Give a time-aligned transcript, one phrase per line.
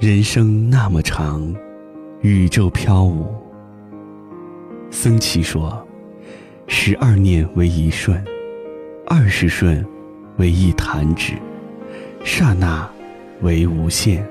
[0.00, 1.54] 人生那么长，
[2.22, 3.34] 宇宙飘舞。
[4.90, 5.86] 僧祇说
[6.66, 8.18] ：“十二念为一瞬，
[9.06, 9.84] 二十瞬
[10.38, 11.34] 为一弹指，
[12.24, 12.90] 刹那
[13.42, 14.26] 为无限。”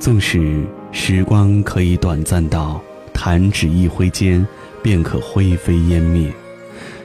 [0.00, 2.80] 纵使时光可以短暂到
[3.12, 4.44] 弹指一挥间
[4.82, 6.32] 便可灰飞烟灭，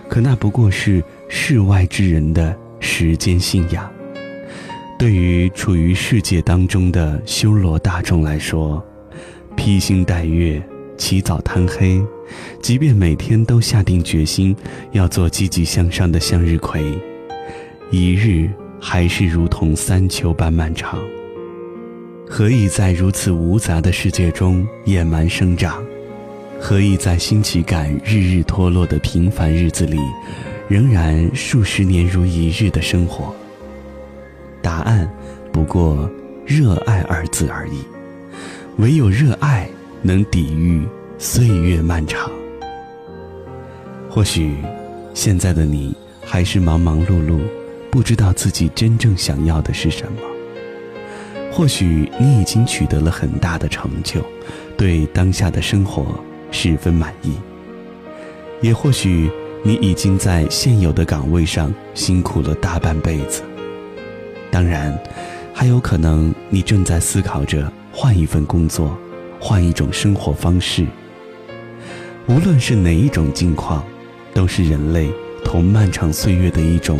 [0.08, 3.92] 可那不过是世外之人的时间信仰。
[5.00, 8.86] 对于处于世界当中的修罗大众来说，
[9.56, 10.62] 披星戴月、
[10.98, 12.04] 起早贪黑，
[12.62, 14.54] 即便每天都下定决心
[14.92, 16.84] 要做积极向上的向日葵，
[17.90, 21.00] 一日还是如同三秋般漫长。
[22.28, 25.82] 何以在如此无杂的世界中野蛮生长？
[26.60, 29.98] 何以在新奇感日日脱落的平凡日子里，
[30.68, 33.34] 仍然数十年如一日的生活？
[34.70, 35.10] 答案
[35.52, 36.08] 不过
[36.46, 37.80] “热爱”二字而已。
[38.78, 39.68] 唯有热爱
[40.04, 42.30] 能抵御岁月漫长。
[44.12, 44.56] 或许，
[45.16, 47.40] 现在的你还是忙忙碌碌，
[47.90, 50.20] 不知道自己真正想要的是什么。
[51.52, 54.22] 或许你已经取得了很大的成就，
[54.78, 56.06] 对当下的生活
[56.52, 57.34] 十分满意。
[58.62, 59.32] 也或许
[59.64, 63.42] 你已经在现有的岗位上辛苦了大半辈子。
[64.52, 64.98] 当然，
[65.54, 68.98] 还有可能你正在思考着换一份工作，
[69.40, 70.88] 换一种生活方式。
[72.28, 73.84] 无论是哪一种境况，
[74.34, 75.12] 都是人类
[75.46, 77.00] 同漫长岁月的一种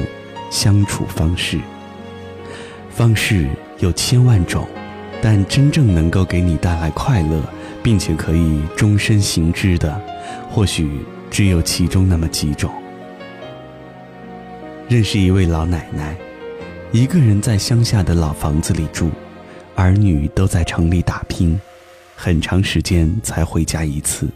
[0.52, 1.60] 相处方式。
[2.90, 3.48] 方式
[3.80, 4.68] 有千万种，
[5.22, 7.42] 但真正能够给你带来快乐，
[7.82, 10.00] 并且可以终身行之的，
[10.50, 11.00] 或许
[11.32, 12.72] 只有其中那么几种。
[14.88, 16.16] 认识一位老奶奶。
[16.92, 19.12] 一个人在乡下的老房子里住，
[19.76, 21.60] 儿女都在城里打拼，
[22.16, 24.28] 很长时间才回家一次。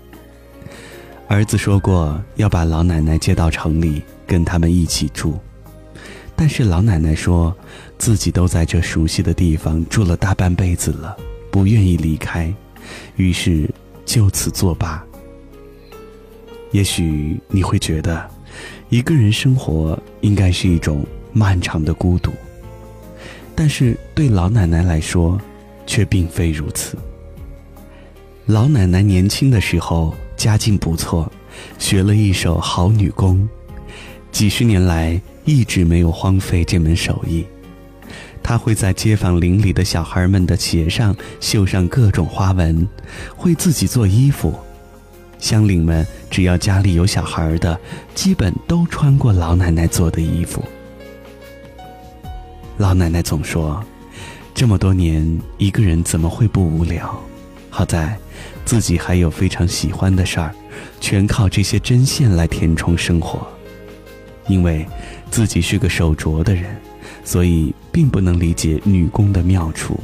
[1.28, 5.40] 儿子说过要把老奶奶接到城里跟他们一起住，
[6.36, 7.56] 但是老奶奶说
[7.98, 11.18] 自己都在这熟悉的地方住了大半辈子了，
[11.50, 12.54] 不愿意离开，
[13.16, 13.68] 于是
[14.06, 15.04] 就此作罢。
[16.70, 18.30] 也许你会觉得，
[18.90, 21.04] 一个人生活应该是一种。
[21.36, 22.32] 漫长的孤独，
[23.56, 25.40] 但是对老奶奶来说，
[25.86, 26.98] 却并非如此。
[28.46, 31.32] 老奶奶年轻的时候家境不错，
[31.80, 33.48] 学了一手好女工，
[34.32, 37.46] 几十年来一直没有荒废这门手艺。
[38.42, 42.86] 她会在街坊邻里的小孩们的鞋上绣上各种花纹，
[43.36, 44.54] 会自己做衣服。
[45.40, 47.80] 乡邻们只要家里有小孩的，
[48.16, 50.64] 基本都穿过老奶奶做的衣服。
[52.84, 53.82] 老奶奶总说
[54.54, 57.18] ：“这么多年，一个人怎么会不无聊？
[57.70, 58.20] 好在
[58.66, 60.54] 自己还有非常喜欢的事儿，
[61.00, 63.48] 全靠这些针线来填充生活。
[64.48, 64.86] 因为
[65.32, 66.76] 自己是个手拙的人，
[67.24, 69.98] 所以并不能理解女工的妙处，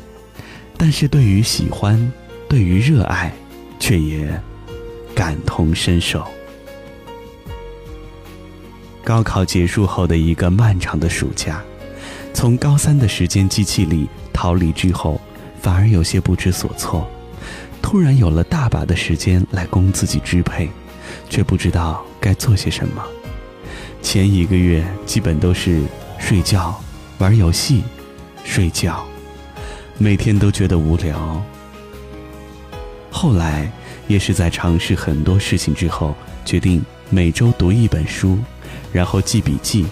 [0.78, 2.10] 但是对于喜欢，
[2.48, 3.30] 对于热爱，
[3.78, 4.42] 却也
[5.14, 6.26] 感同身受。”
[9.04, 11.62] 高考结束后的一个漫长的暑假。
[12.40, 15.20] 从高三的时间机器里逃离之后，
[15.62, 17.06] 反而有些不知所措。
[17.82, 20.70] 突然有了大把的时间来供自己支配，
[21.30, 23.04] 却不知道该做些什么。
[24.02, 25.84] 前一个月基本都是
[26.18, 26.82] 睡觉、
[27.18, 27.84] 玩游戏、
[28.46, 29.06] 睡觉，
[29.98, 31.44] 每天都觉得无聊。
[33.12, 33.70] 后来
[34.08, 38.40] 也是在尝试很多事情之后，决定每周读一本书，
[38.94, 39.86] 然后记笔记。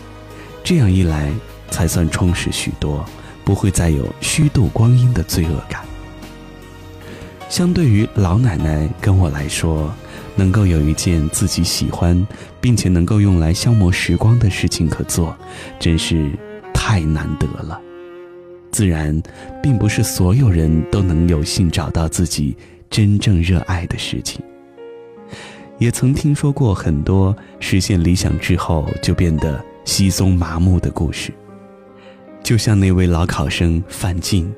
[0.64, 1.30] 这样一来。
[1.70, 3.06] 才算充实许多，
[3.44, 5.86] 不会再有虚度光阴的罪恶感。
[7.50, 9.94] 相对于老奶奶跟我来说，
[10.36, 12.28] 能够有一件自己喜欢，
[12.60, 15.36] 并且能够用来消磨时光的事情可做，
[15.80, 16.30] 真是
[16.74, 17.80] 太难得了。
[18.70, 19.22] 自然，
[19.64, 22.56] 并不是所有人都能有幸找到自己
[22.90, 24.44] 真正热爱的事情。
[25.80, 31.32] 也曾听说过很多实现理想之后就变得稀松麻木的故事。
[32.48, 34.50] 就像那位老考生范进，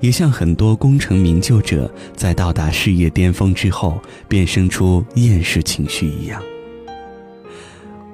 [0.00, 6.42] 也像很多功成名就者在到达事业巅峰之后便生出厌世情绪一样。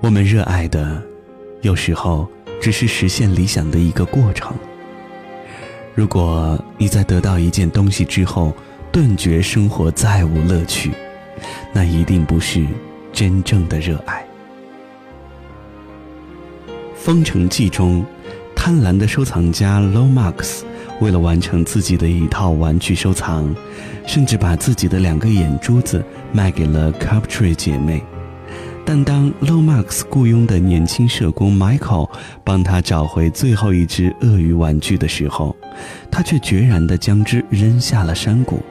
[0.03, 1.03] 我们热爱的，
[1.63, 2.29] 有时候
[2.61, 4.55] 只是实现理想的一个过程。
[5.95, 8.53] 如果你在得到一件东西之后
[8.93, 10.91] 顿觉生活再无乐趣，
[11.73, 12.67] 那一定不是
[13.11, 14.23] 真正的热爱。
[16.95, 18.05] 《封城记》中。
[18.65, 20.63] 贪婪的收藏家 Lomax
[20.99, 23.55] 为了完成自己的一套玩具收藏，
[24.07, 26.03] 甚至把自己的两个眼珠子
[26.33, 28.03] 卖给了 Captree 姐妹。
[28.83, 32.09] 但当 Lomax 雇佣的年轻社工 Michael
[32.43, 35.55] 帮他找回最后一只鳄鱼玩具的时候，
[36.11, 38.63] 他却决然地将之扔下了山谷。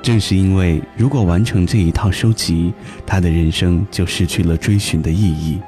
[0.00, 2.72] 正是因为如果完成这一套收集，
[3.04, 5.60] 他的人生就失去了追寻的意义，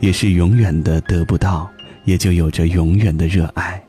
[0.00, 1.70] 也是永远的得不到，
[2.04, 3.82] 也就有着永远的热爱，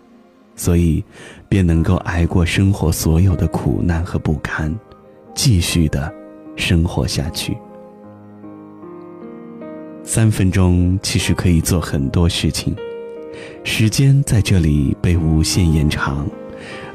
[0.55, 1.03] 所以
[1.49, 4.73] 便能够挨过生活所有的苦难和不堪，
[5.33, 6.13] 继续的
[6.55, 7.57] 生活下去。
[10.03, 12.75] 三分钟其实可以做很多事情，
[13.63, 16.27] 时间在这里被无限延长，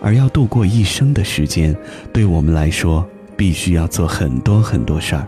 [0.01, 1.75] 而要度过一生的时间，
[2.13, 3.05] 对我们来说
[3.37, 5.27] 必须要做很多很多事儿，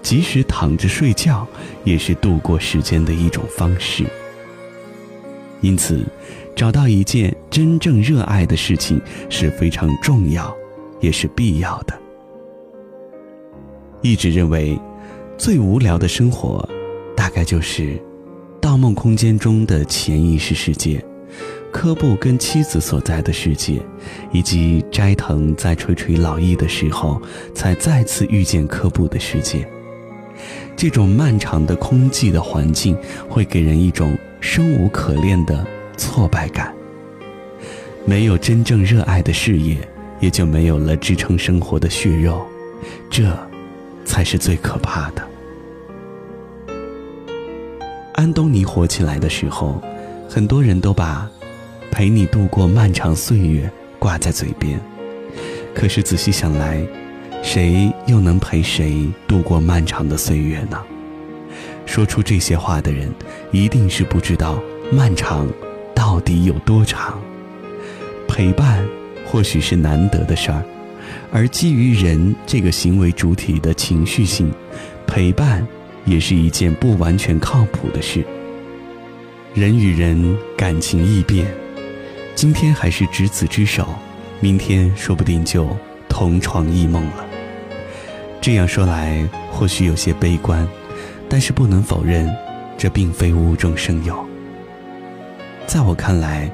[0.00, 1.46] 即使躺着睡觉，
[1.82, 4.06] 也是度过时间的一种方式。
[5.60, 6.04] 因此，
[6.54, 10.54] 找到一件真正热爱的事情是非常重要，
[11.00, 11.98] 也是必要的。
[14.02, 14.78] 一直认为，
[15.36, 16.68] 最无聊的生活。
[17.16, 17.82] 大概就是
[18.62, 21.04] 《盗梦空间》中的潜意识世界，
[21.70, 23.78] 科布跟妻子所在的世界，
[24.32, 27.20] 以及斋藤在垂垂老矣的时候
[27.54, 29.68] 才再次遇见科布的世界。
[30.80, 32.96] 这种漫长的空寂的环境，
[33.28, 35.62] 会给人一种生无可恋的
[35.94, 36.74] 挫败感。
[38.06, 39.76] 没有真正热爱的事业，
[40.20, 42.46] 也就没有了支撑生活的血肉，
[43.10, 43.30] 这，
[44.06, 45.22] 才是最可怕的。
[48.14, 49.82] 安东尼火起来的时候，
[50.30, 51.30] 很多人都把
[51.92, 54.80] “陪你度过漫长岁月”挂在嘴边。
[55.74, 56.82] 可是仔细想来，
[57.42, 60.78] 谁又能陪谁度过漫长的岁月呢？
[61.86, 63.12] 说出这些话的人，
[63.50, 65.48] 一定是不知道漫长
[65.94, 67.20] 到底有多长。
[68.28, 68.86] 陪伴
[69.26, 70.62] 或许是难得的事儿，
[71.32, 74.52] 而基于人这个行为主体的情绪性，
[75.06, 75.66] 陪伴。
[76.06, 78.24] 也是一件不完全靠谱的事。
[79.52, 81.46] 人与人感情易变，
[82.34, 83.86] 今天还是执子之手，
[84.40, 85.68] 明天说不定就
[86.08, 87.29] 同床异梦了。
[88.40, 89.22] 这样说来
[89.52, 90.66] 或许有些悲观，
[91.28, 92.34] 但是不能否认，
[92.78, 94.18] 这并非无中生有。
[95.66, 96.50] 在我看来，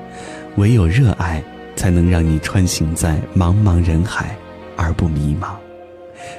[0.56, 1.42] 唯有热爱，
[1.76, 4.36] 才能让你穿行在茫茫人海
[4.76, 5.54] 而不迷茫。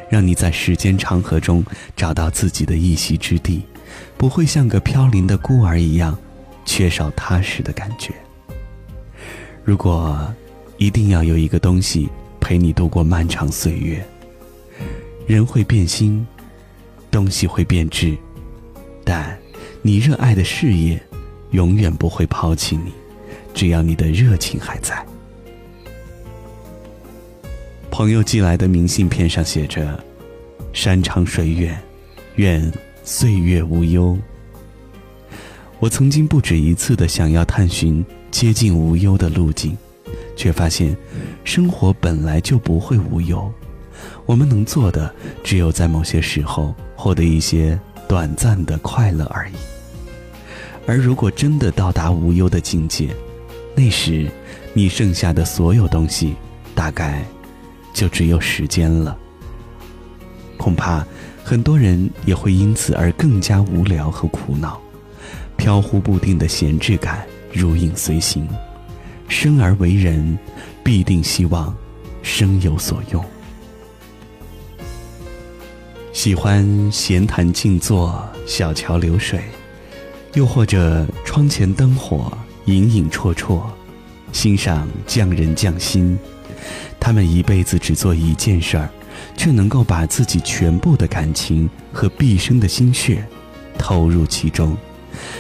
[0.10, 1.64] 让你在时间长河中
[1.96, 3.64] 找到自己的一席之地，
[4.18, 6.18] 不会像个飘零的孤儿一样，
[6.66, 8.14] 缺少踏实的感觉。
[9.64, 10.28] 如果
[10.78, 12.10] 一定要有一个东西
[12.42, 14.06] 陪你度过漫长岁月，
[15.28, 16.26] 人会变心，
[17.12, 18.18] 东西会变质，
[19.04, 19.38] 但
[19.82, 20.98] 你热爱的事业
[21.52, 22.94] 永远不会抛弃你，
[23.54, 25.06] 只要你的热情还在。
[27.92, 30.02] 朋友寄来的明信片上写着
[30.72, 31.78] ：“山长水远，
[32.38, 32.72] 愿
[33.04, 34.18] 岁月无忧。”
[35.80, 39.78] 我曾经不止一次的想要探寻接近无忧的路径，
[40.38, 40.96] 却发现
[41.44, 43.52] 生活本来就不会无忧。
[44.28, 45.12] 我们能做的，
[45.44, 49.54] 只有在某些时候获得一些短暂的快乐而已。
[50.86, 53.10] 而如果真的到达无忧的境界，
[53.74, 54.30] 那时
[54.74, 56.36] 你剩下的所有东西，
[56.76, 57.26] 大概……
[57.94, 59.18] 就只有时间了。
[60.56, 61.04] 恐怕
[61.44, 64.80] 很多人也会因此而更加无聊和苦恼，
[65.56, 68.48] 飘忽不定的闲置感如影随形。
[69.28, 70.38] 生而为人，
[70.84, 71.76] 必定希望
[72.22, 73.26] 生有所用。
[76.28, 79.40] 喜欢闲谈静坐，小桥流水，
[80.34, 83.62] 又或者窗前灯火隐隐绰绰，
[84.34, 86.20] 欣赏匠人匠心。
[87.00, 88.90] 他们一辈子只做一件事儿，
[89.38, 93.26] 却能够把自己全部的感情和毕生的心血
[93.78, 94.76] 投入其中，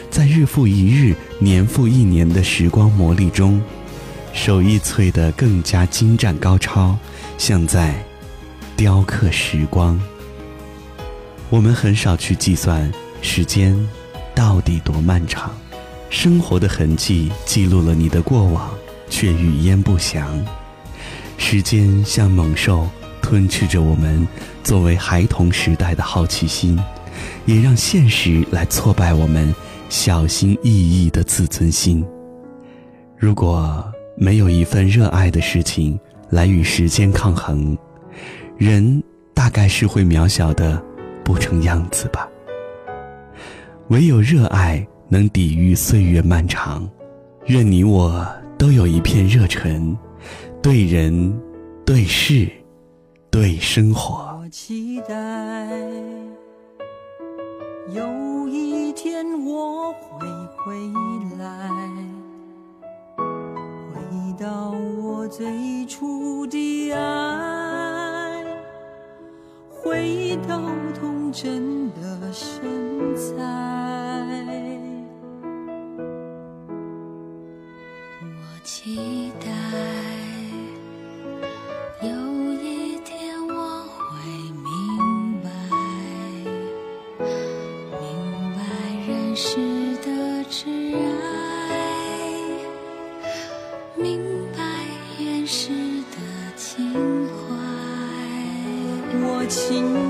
[0.09, 3.61] 在日复一日、年复一年的时光磨砺中，
[4.31, 6.97] 手艺淬得更加精湛高超，
[7.37, 7.93] 像在
[8.77, 10.01] 雕刻时光。
[11.49, 13.73] 我们很少去计算时间
[14.35, 15.51] 到底多漫长，
[16.09, 18.69] 生活的痕迹记录了你的过往，
[19.09, 20.45] 却语焉不详。
[21.37, 22.85] 时间像猛兽
[23.21, 24.27] 吞噬着我们
[24.61, 26.77] 作为孩童时代的好奇心，
[27.45, 29.55] 也让现实来挫败我们
[29.87, 32.05] 小心翼翼的自尊心。
[33.17, 33.83] 如果
[34.17, 35.97] 没有一份热爱的事情
[36.29, 37.77] 来与时间抗衡，
[38.57, 39.01] 人
[39.33, 40.83] 大概是会渺小的
[41.27, 42.25] 不成样子吧。
[43.89, 46.89] 唯有热爱能抵御岁月漫长。
[47.47, 48.25] 愿你我
[48.57, 49.93] 都有一片热忱，
[50.61, 51.37] 对人、
[51.85, 52.49] 对事、
[53.29, 54.41] 对生活。
[54.49, 55.67] 期待
[57.89, 60.73] 有一天我会回
[61.37, 61.69] 来，
[63.93, 63.99] 回
[64.39, 68.45] 到我最初的爱，
[69.69, 70.61] 回到
[71.39, 73.35] 真的身材。
[78.63, 79.45] 期待
[82.01, 82.09] 有
[82.55, 83.53] 一天我
[83.85, 84.01] 会
[84.63, 84.65] 明
[85.43, 85.49] 白，
[88.01, 88.03] 明
[88.55, 88.59] 白
[89.07, 89.57] 人世
[89.97, 90.09] 的
[90.49, 90.57] 挚
[90.95, 91.69] 爱，
[93.95, 94.09] 明
[94.53, 94.57] 白
[95.19, 96.17] 原始的
[96.55, 96.91] 情
[97.27, 97.35] 怀。
[99.19, 100.06] 我情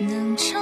[0.00, 0.59] 能成